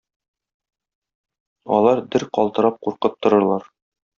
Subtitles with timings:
[1.77, 3.71] Алар дер калтырап куркып торырлар.